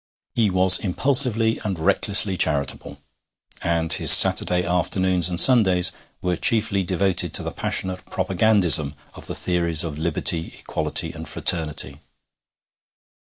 He 0.33 0.49
was 0.49 0.79
impulsively 0.79 1.59
and 1.63 1.77
recklessly 1.77 2.35
charitable, 2.35 2.97
and 3.61 3.93
his 3.93 4.09
Saturday 4.11 4.65
afternoons 4.65 5.29
and 5.29 5.39
Sundays 5.39 5.91
were 6.23 6.35
chiefly 6.35 6.81
devoted 6.83 7.35
to 7.35 7.43
the 7.43 7.51
passionate 7.51 8.07
propagandism 8.09 8.95
of 9.13 9.27
the 9.27 9.35
theories 9.35 9.83
of 9.83 9.99
liberty, 9.99 10.55
equality, 10.59 11.11
and 11.11 11.29
fraternity. 11.29 11.99